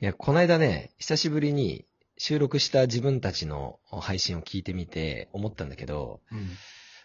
[0.00, 1.86] いや、この間ね、久しぶりに
[2.18, 6.20] 収録した自分たちの配信を聞いてみて思ったんだけど、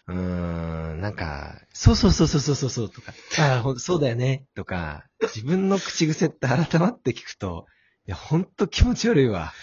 [0.07, 7.67] うーん、なんか、そうそうそうそうそうそうとか、ああ、そうだよね、とか、自分の口癖って改まって聞くと、
[8.07, 9.53] いや、ほんと気持ち悪いわ。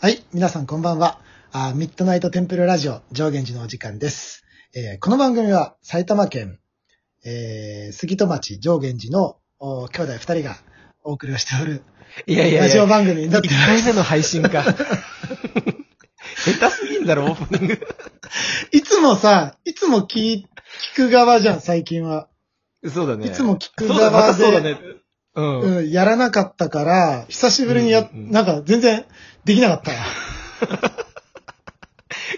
[0.00, 1.20] はい、皆さんこんばんは。
[1.52, 4.45] あーミッドナイトテンプルラジオ上限寺のお時間です。
[4.74, 6.58] えーこの番組は埼玉県、
[7.24, 10.56] えー杉戸町上限寺のお兄弟二人が
[11.02, 11.82] お送りをしておる
[12.26, 14.64] いやいやラジオ番組になって1回目の配信か。
[16.36, 17.80] 下手すぎんだろ、オープニング。
[18.70, 20.46] いつもさ、いつも聞聞
[20.94, 22.28] く側じゃん、最近は。
[22.86, 23.26] そうだね。
[23.26, 24.78] いつも聞くそうだ、ま側そうだね。
[25.34, 25.60] うん。
[25.60, 29.04] うん、やらなかったから、久しぶりにや、うんうんなんか全然
[29.44, 29.96] できなかったわ。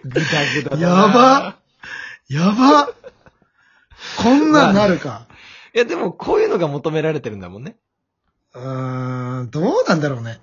[0.05, 1.59] ぐだぐだだなやば
[2.29, 2.89] やば
[4.19, 5.27] こんなんなるか。
[5.75, 7.77] いや、でも、こういうのが求められてるんだもんね。
[8.55, 10.39] うーん、どうなんだろうね。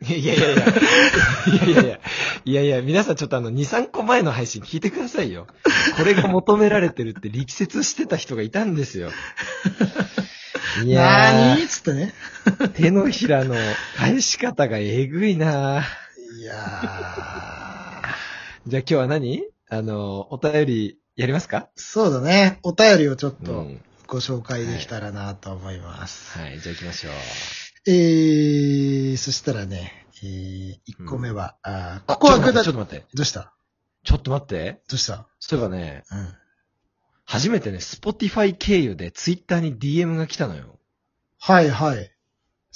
[0.00, 0.62] いやいやいやいや。
[1.46, 2.00] いやいやいや。
[2.44, 3.56] いやいや、皆さんちょっとあの、2、
[3.86, 5.48] 3個前の配信聞いてくださいよ。
[5.96, 9.10] これが求められてるって力説してた人がいたんですよ。
[10.84, 11.04] いやー、
[11.48, 12.14] なーにつってね。
[12.74, 13.56] 手のひらの
[13.96, 15.84] 返し方がえぐいな
[16.38, 16.58] いやー。
[18.68, 19.42] じゃあ今日は何？
[19.70, 21.68] あの、お便りやりますか？
[21.74, 22.60] そうだね。
[22.62, 23.80] お便りをちょっとうん。
[24.06, 26.38] ご紹介できたらなと思います。
[26.38, 27.12] はい、じゃあ行きましょう。
[27.90, 30.74] えー、そしたらね、えー、
[31.04, 33.06] 1個目は、あーここはちょっと待って、ぐだちょっと待って。
[33.14, 33.52] どうした？
[34.04, 34.80] ちょっと待って。
[34.88, 35.26] どうした？
[35.40, 36.34] そういえばね、うん。
[37.24, 40.78] 初めてね、Spotify 経由で Twitter に DM が来たのよ。
[41.40, 42.10] はいはい。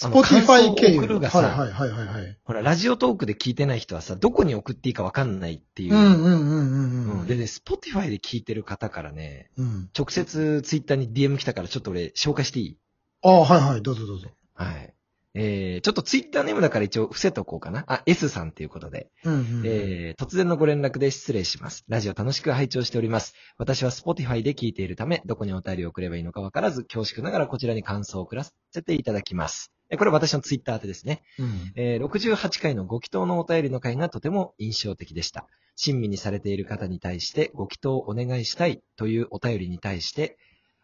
[0.05, 1.01] あの Spotify 経由。
[1.01, 2.39] 感想を送るがさはいはいはいはいはい。
[2.45, 5.95] ほら、ラジオトークで聞いてない人はさ、どこに送っていいかわかんないっていう。
[5.95, 7.21] うんうんうんうんうん。
[7.21, 9.91] うんでね、Spotify で聞いてる方からね、うん。
[9.97, 12.79] 直接 Twitter に DM 来たからちょっと俺紹介していい？
[13.23, 14.29] ああ、はいはい、どうぞどうぞ。
[14.55, 14.95] はい。
[15.35, 17.85] えー、ちょっと Twitter ネームだから一応伏せとこうかな。
[17.87, 19.09] あ、S さんっていうことで。
[19.25, 19.63] うんうん。
[19.65, 21.85] えー突然のご連絡で失礼します。
[21.89, 23.35] ラジオ楽しく拝聴しております。
[23.57, 29.73] 私は Spotify で聞いているため、どこにお便りを送ればいいのかわからず、恐縮ながらこちらに感想を送らせていただきます。
[29.93, 31.23] えこれ私の Twitter 宛てですね。
[31.39, 31.73] うん。
[31.77, 35.47] えー68回のご祈祷のお便りの回がとても印象的でした。
[35.77, 40.39] 親身にされている方に対してご祈祷をお願いしたいというお便りに対して、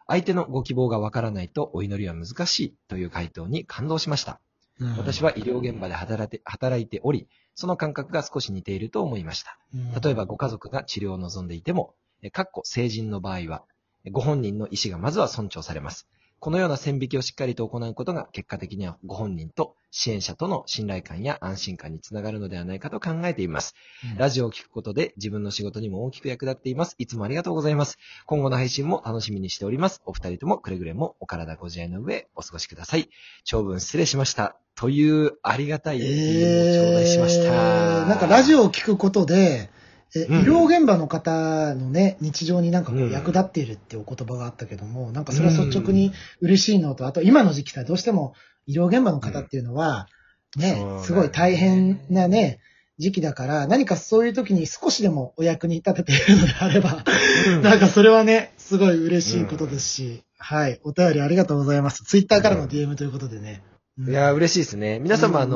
[0.07, 4.39] 相手のご希望がわからないとお祈りは難しいという回答に感動しました。
[4.79, 9.57] うん私は医療現場で働いて働いており、その感覚が少し似ていると思いました。
[10.01, 13.63] 例えばご家族が治療を望んでいても、えかっこ成人の場合は、
[14.05, 16.07] えご本人の意思がまずは尊重されます。
[16.39, 23.75] このような線引きをしっかりと行うことが結果的にはご本人と支援者との信頼感や安心感につながるのではないかと考えています。
[24.11, 26.95] うんラジオを聞くことで自分の仕事にも大きく役立っています。
[26.97, 27.97] いつもありがとうございます。
[28.25, 30.01] 今後の配信も楽しみにしております。
[30.05, 33.09] お二人ともくれぐれもお体ご自愛の上お過ごしください。
[33.43, 34.55] 長文失礼しました。
[34.75, 37.53] というありがたい DM を頂戴しました。
[37.53, 39.69] えーなんかラジオを聞くことで、
[40.15, 40.41] え、うん。
[40.41, 43.11] 医療現場の方のね、日常になんかこううん。
[43.11, 46.11] 役立っているってお言葉があったけども、なんかそれは率直に
[46.41, 48.33] 嬉しいのと、あと今の時期さ、どうしても
[48.65, 50.19] 医療現場の方っていうのは、ね
[50.57, 51.03] ね。
[51.03, 52.59] すごい大変なね、
[52.97, 57.03] 時期だから、何かそういう時に少しでもお役に立てているのであれば、
[57.47, 57.61] うん。
[57.61, 62.03] なんかそれはね、すごい嬉しいことですし、はい、お便りありがとうございます。
[62.03, 63.61] ツイッターからの DM ということでね。
[63.99, 64.99] うんいやー、嬉しいですね。
[64.99, 65.49] 皆様、あうん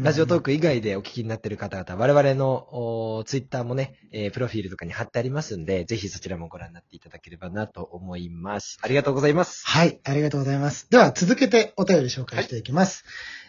[0.00, 8.78] のラジオトーク以外でお聞きになっている方々、我々のツイッターもね、えープロフィールとかに貼ってありますんで、ぜひそちらもご覧になっていただければなと思います。
[8.82, 9.62] ありがとうございます。
[9.66, 10.88] はい、ありがとうございます。
[10.90, 13.04] では、続けてお便り紹介していきます。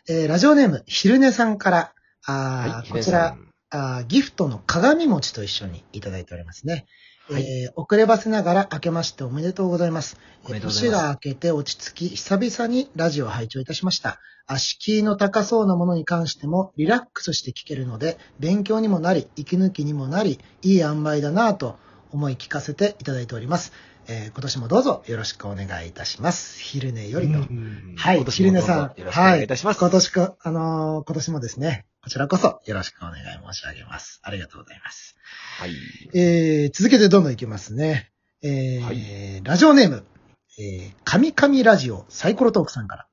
[0.08, 1.94] えーラジオネーム、ひるねさんから、
[2.26, 3.38] あーこちら、
[3.70, 6.88] あーギフトの鏡餅と一緒にいただいておりますね。
[7.32, 10.18] はいえー遅ればせながら明けましておめでとうございます。
[10.46, 14.20] おめでとうございます年が明けて落ち着き、久々にラジオを拝聴いたしました。
[14.48, 21.78] 足キーの高そうなものに関してもリラックスして聞けるので、勉強にもなり、息抜きにもなり、いい塩梅だなぁと
[22.12, 23.74] 思い聞かせていただいております。
[24.08, 26.60] えー今年もどうぞよろしくお願いいたします。
[26.60, 27.38] 昼寝よりと。
[27.38, 29.00] うんはい、昼寝さん。
[29.00, 29.84] よろしくお願いいたします。
[29.84, 34.22] はい、今年か、あのー今年もですね、こちらこそよろしくお願い申し上げます。
[34.24, 35.16] ありがとうございます。
[35.60, 35.72] はい。
[36.14, 38.12] えー、続けてどんどんいきますね。
[38.42, 40.06] えーはいラジオネーム、
[40.58, 43.08] えー、神々ラジオサイコロトークさんから。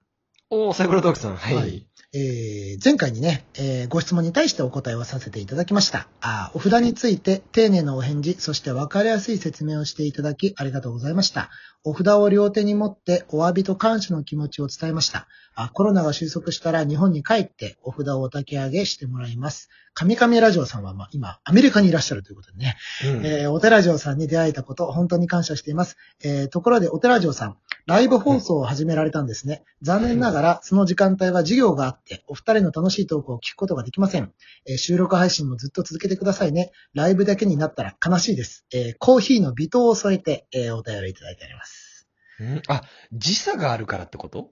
[0.50, 1.36] おー、サイコロトークさん。
[1.36, 1.54] はい。
[1.54, 1.86] はい
[2.18, 6.08] えー前回にね、えーご質問に対してお答えをさせていただきました。
[6.20, 11.50] あーお札について丁寧なお返事、そして分かりやすい説明をしていただきありがとうございました。
[11.84, 15.28] お札を両手に持ってお詫びと感謝の気持ちを伝えました。
[15.54, 19.68] あコロナが収束したら日本に帰ってお札をお焚き上げしてもらいます。
[19.94, 25.96] 神々ラジオさんは、まあ、今、アメリカにいらっしゃるということでね、うんえーお寺城さんに出会えたこと、本当に感謝しています。
[26.22, 29.62] えーところで、お寺城さん、ライブ放送を始められたんですね。
[29.80, 34.32] 残念ながら、その時間帯は授業があって、お二人の楽しいトークを聞くことができません。
[34.66, 36.72] えー収録配信もずっと続けてくださいね。
[36.94, 38.66] ライブだけになったら悲しいです。
[38.72, 42.08] えーコーヒーの微糖を添えて、えーお便りいただいております。
[42.40, 42.62] うん？
[42.66, 44.50] あ、時差があるからってこと？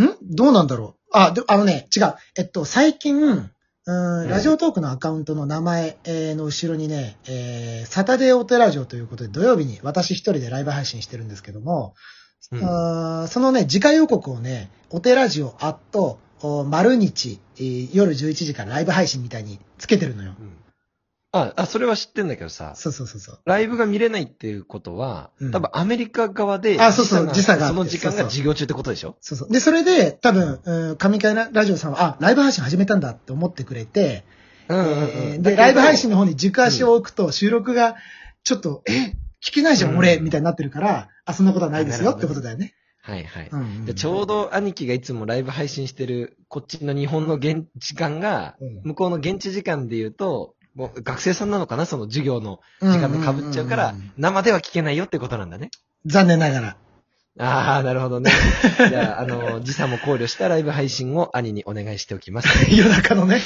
[0.00, 0.16] ん？
[0.22, 2.14] どうなんだろうあ、であのね、違う。
[2.36, 11.94] えっと、最近、うーん、ラジオトークのアカウントの名前えーの後ろにね、えーサタデーオテラジオということで土曜日に私一人でライブ配信してるんですけども、
[12.40, 20.34] そのね、次回予告をね、オテラジオアット、お丸日、えー夜11時からライブ配信みたいにつけてるのよ。
[20.38, 20.52] うん
[21.32, 23.38] あ、あ、それは知ってんだけどさ、そうそうそうそう。
[23.44, 29.14] ライブが見れないっていうことは、うん多分アメリカ側で、あそうそう時差がその時間が授業中ってことでしょ？
[29.20, 29.48] そうそう。
[29.52, 34.24] で、それで多分、うん、神回ラジオさんは、あ、ライブ配信始めたんだって思ってくれて、
[34.66, 35.40] うんうんえうん。
[35.40, 37.94] ーで、ライブ配信の方に軸足を置くと、収録が、
[38.42, 39.14] ちょっと、え、
[39.44, 42.74] 聞けないじゃん、うん俺、みたいになってるから、あ、そんなことはないですよってことだよね。
[43.02, 43.48] はいはい。
[43.50, 55.70] うんでちょうど兄貴がいつもライブ配信してる、こっちの日本の現時間が、うん向こうの現地時間で言うと、もう学生さんなのかなその授業の時間で被っちゃうからんんんん、生では聞けないよってことなんだね。
[56.06, 56.76] 残念ながら。
[57.38, 58.30] ああ、なるほどね。
[58.76, 62.48] じゃあ、あの、時差も考慮したライブ配信を兄にお願いしておきます。
[62.74, 63.40] 夜中のね。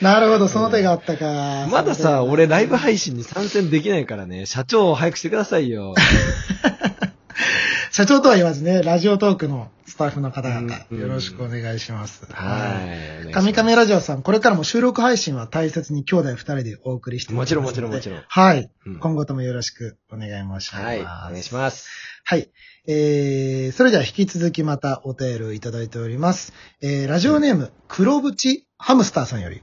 [0.00, 1.68] なるほど、その手があったか。
[1.70, 5.94] まださ、俺ライブ配信に参戦できないからね、社長早くしてくださいよ。
[7.92, 12.24] 社長とは言わずね、ラジオトークのスタッフの方々、うんよろしくお願いします。
[12.30, 12.80] は
[13.28, 13.32] い。
[13.32, 18.22] 神々ラジオさん、これからも収録配信は大切に兄弟二人でお送りしてもちろんもちろんもちろん。
[18.26, 18.70] はい。
[18.86, 20.74] うん今後ともよろしくお願い申します。
[20.76, 21.00] はい。
[21.00, 21.88] お願いします。
[22.24, 22.48] はい。
[22.86, 26.52] えー、それでは引き続きまたお便りをいただいております。
[26.80, 29.62] えー、ラジオネーム、黒縁ハムスターさんより。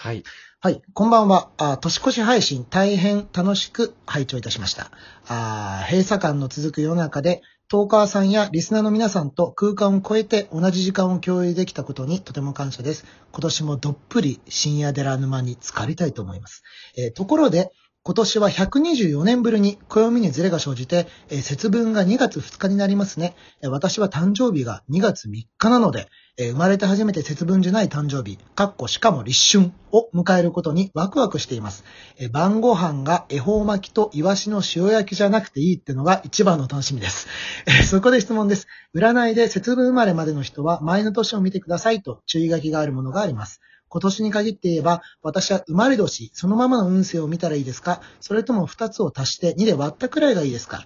[0.00, 0.22] はい。
[0.60, 0.80] はい。
[0.94, 1.50] こんばんは。
[1.56, 4.92] あ年越し配信大変楽しく拝聴いたしました。
[5.26, 13.06] あ閉鎖感の続く世の中で、トーカーさんやリスナーの皆さんと空間を超えて同じ時間を共有できたことにとても感謝です。
[13.32, 16.62] 今年もどっぷり深夜寺沼に浸かりたいと思います。
[16.96, 17.72] えーところで、
[18.04, 23.34] 今年は124年ぶりに暦にズレが生じて、えー節分が2月2日になりますね。
[23.64, 26.06] え私は誕生日が2月3日なので、
[26.40, 31.82] えー生まれて初めて節分じゃない誕生日、かっこしかも立春を迎えることにワクワクしています。
[32.16, 37.26] えー晩ご飯が恵方巻きとイワシの塩焼きじゃなくていいってのが一番の楽しみです。
[37.66, 38.68] えーそこで質問です。
[38.94, 43.60] 占いで節分生まれまでの人は前の年を見てくださいと注意書きがあるものがあります。
[43.88, 48.00] 今年に限って言えば、私は生まれ年、そのままの運勢を見たらいいですか？
[48.20, 50.84] それとも2つを足して2で割ったくらいがいいですか？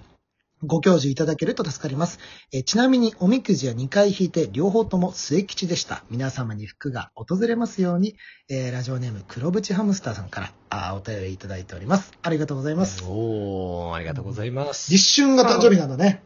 [0.64, 2.18] ご教授いただけると助かります。
[2.52, 6.04] えーちなみに、おみくじは2回引いて、両方とも末吉でした。
[6.10, 8.14] 皆様に福が訪れますように、
[8.48, 12.12] えーラジオネーム、黒縁ハムスターさんから、あーお便りいただいております。
[12.22, 13.02] ありがとうございます。
[13.06, 14.92] おー、ありがとうございます。
[14.92, 16.22] 立春が誕生日なんだね。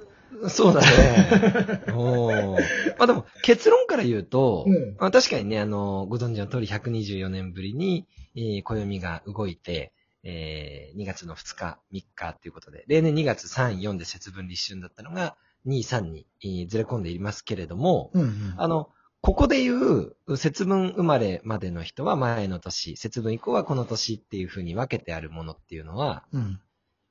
[0.49, 0.87] そうだね。
[1.95, 2.53] おー。
[2.99, 9.93] まあでも、結論から言うと、うんまあ、確かにね、あの、ご存知の通り124年ぶりに、えー暦が動いて、
[10.29, 15.37] えー2月の2日、3日ということで、例年2月3、4で節分立春だったのが、
[15.67, 18.55] 2、3に、えーずれ込んでいますけれども、うんうん。
[18.57, 18.91] あの、
[19.21, 26.61] ここで言う、節分生まれまでの人は前の年、節分以降はこの年っていう風に分けてあるものっていうのは、うん。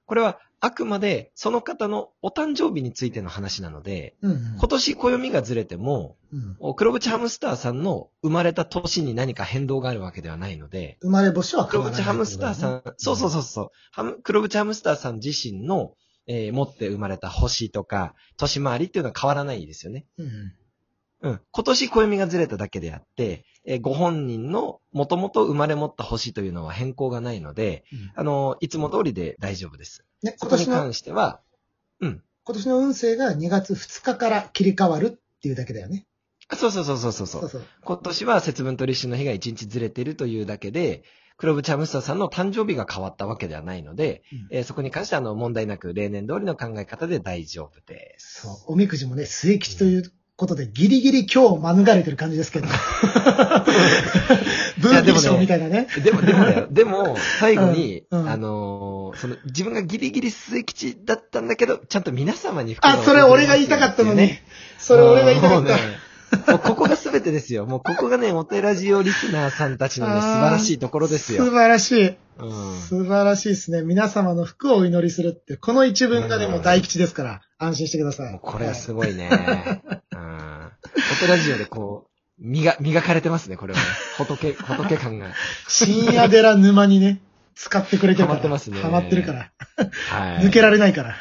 [0.05, 4.55] これはあくまでその方のお誕生日についての話なので、うんうん。
[4.57, 15.93] 今年暦がずれても、うんお黒縁ハムスターさんの生まれた年に何か変動があるわけではないので、生まれ星は変黒わらない縁ハムスターさん、そうそうそうそう、ハム黒縁ハムスターさん自身の、
[16.27, 20.05] えー持って生まれた星とか、年回りっていうのは変わらないですよね。
[20.17, 21.29] うんうん。
[21.29, 21.41] うん。
[21.51, 30.05] 今年暦がずれただけであって、えーご本人の元々生まれ持った星というのは変更がないので、うんあの、いつも通りで大丈夫です。
[30.23, 31.41] ね、今年の、関しては、
[31.99, 32.23] うん。
[32.43, 36.05] 今年の運勢が2月2日から切り替わるっていうだけだよね。
[36.47, 37.27] あそうそうそうそうそう。
[37.27, 37.63] そうそう。
[37.83, 41.03] 今年は節分と立春の日が1日ずれてるというだけで、
[41.37, 48.41] 黒渕ハムスターさんの誕生日が変わったわけではないので、うんえーそこに関してはあの問題なく例年通りの考え方で大丈夫です。
[48.43, 48.73] そう。
[48.73, 52.67] おみくじもね、末吉ということで、ギリギリ今日免れてる感じですけど。
[54.77, 55.87] ブー賞みたいなね。
[56.03, 56.67] でも、でもだよ。
[56.71, 64.37] でも、最後に、うんうんあのーその、自分がギリギリ末吉だったんだけど、ちゃんと皆様にあ、それ俺が言いたかったのに。
[64.77, 65.77] それ俺が言いたかった。
[66.51, 67.65] もうここが全てですよ。
[67.65, 71.45] もうここがね、お寺ジオリスナーさんたちのね、素晴らしいところですよ。
[71.45, 72.07] 素晴らしい。
[72.39, 72.81] うん。
[72.81, 73.83] 素晴らしいですね。
[73.83, 78.31] 皆様の福をお祈りするって、この一文がでも大吉ですから、安心してください。
[78.33, 78.93] もうこれはすい。
[78.93, 79.29] ごいね。
[81.21, 81.27] うん。
[81.27, 83.85] お寺ジオでこう、磨、磨かれてますね、これはね。
[84.17, 85.27] 仏、仏感が。
[85.67, 87.21] 深夜寺沼にね、
[87.55, 88.35] 使ってくれてるから。
[88.35, 89.51] ハマってますねハマってるから。
[90.09, 90.45] はい。
[90.45, 91.15] 抜けられないから。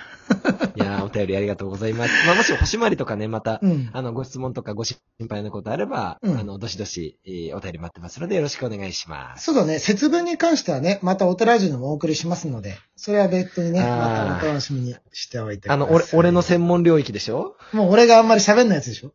[0.75, 2.13] いやーお便りありがとうございます。
[2.27, 3.91] まあ、もし星回りとかね、また、うん。
[3.93, 4.97] あの、ご質問とかご心
[5.29, 9.45] 配のことあれば、うんあの、どしどし、えーお便り待ってますので、よろしくお願いします。
[9.45, 9.79] そうだね。
[9.79, 15.85] 節分に関してはね、またお寺中でもお送りしますので、それは別途にね、またお楽しみにしておいてください。
[15.85, 17.57] あの、俺、俺の専門領域でしょ？
[17.73, 19.13] もう俺があんまり喋んないやつでしょ？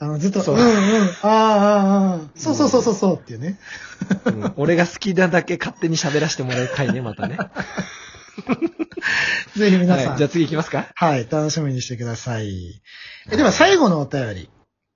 [0.00, 0.74] あの、ずっと、そううんうん、あ
[1.22, 3.58] あ、ああ、ああ、そうそうそうそうそうっていうね。
[4.26, 7.36] うん俺が好きなだけ勝手に喋らせてもらう回ね、またね。
[9.56, 12.80] ぜひ皆さん、はい、じゃあ次行きますかはい、楽しみにしてください。
[13.30, 14.50] えでは最後のお便り。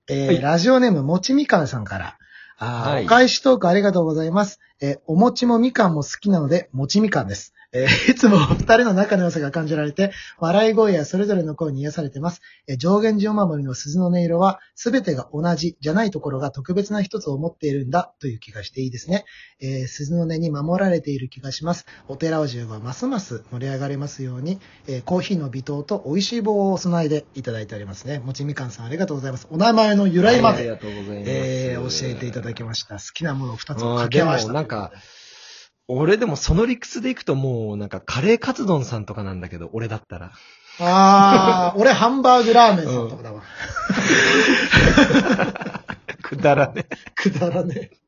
[0.08, 2.18] えーはいラジオネームもちみかんさんから。
[2.58, 4.60] あーはいお返しトークありがとうございます。
[4.80, 7.54] えーお餅もみかんも好きなので、もちみかんです。
[7.72, 12.40] えーいつもお 二人の仲の良さが感じられて、笑い声やそれぞれの声に癒されてます。
[12.66, 19.24] えー上限寺お守りの鈴の音色は、すべてが同じじゃないところが特別な一つを持っているんだという気がしていいですね。
[19.60, 21.86] えー鈴の音に守られている気がします。
[22.08, 28.18] お寺お重がますます盛り上がれますように、えーコーヒーの微糖と美味しい棒をお供えでいただいておりますね。
[28.18, 29.46] もちみかんさんありがとうございます。
[29.50, 31.30] お名前の由来まで、ありがとうございます。
[31.30, 32.96] えー教えていただきました。
[32.96, 34.48] 好きなものを二つを掛け合わせた。
[34.48, 34.92] でもなんか、
[35.88, 40.32] 俺でもその理屈でいくともう、なんかカレーカツ丼さんとかなんだけど、俺だったら。
[40.78, 43.42] あー、俺ハンバーグラーメンさんとかだわ。
[46.22, 46.86] くだらね。
[47.14, 48.02] くだらねえ。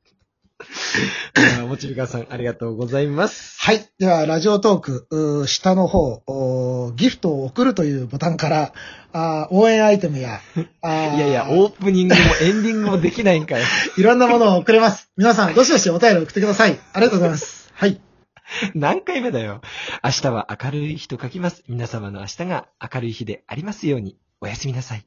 [1.36, 3.56] あーもちみかんさん、ありがとうございます。
[3.60, 3.88] はい。
[3.98, 8.72] では、ラジオトーク、うー下の方、おーギフトを送るというボタンから、
[9.12, 10.40] あー応援アイテムや、
[10.80, 13.64] あーいやいや、オープニングもエンディングもできないんかよ。
[13.98, 15.10] いろんなものを送れます。
[15.16, 16.78] 皆さん、どしどしお便り送ってください。
[16.92, 17.63] ありがとうございます。
[17.74, 18.00] はい。
[18.74, 19.60] 何回目だよ。
[20.04, 21.64] 明日は明るい日と書きます。
[21.66, 24.16] 皆様の明日が明るい日でありますように。
[24.40, 25.06] おやすみなさい。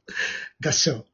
[0.64, 1.04] 合唱。